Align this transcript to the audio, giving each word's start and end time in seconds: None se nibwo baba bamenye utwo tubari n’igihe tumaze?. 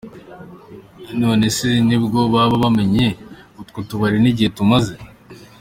None 1.21 1.45
se 1.57 1.69
nibwo 1.87 2.19
baba 2.33 2.55
bamenye 2.63 3.05
utwo 3.61 3.79
tubari 3.89 4.17
n’igihe 4.23 4.49
tumaze?. 4.57 4.93